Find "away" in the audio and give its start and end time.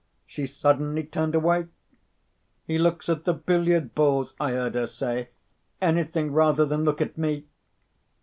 1.35-1.67